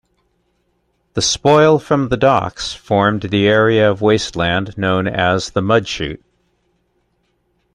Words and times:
The 1.13 1.21
spoil 1.21 1.77
from 1.77 2.09
the 2.09 2.17
docks 2.17 2.73
formed 2.73 3.21
the 3.21 3.47
area 3.47 3.87
of 3.87 4.01
wasteland 4.01 4.75
known 4.75 5.05
as 5.07 5.51
the 5.51 5.61
Mudchute. 5.61 6.23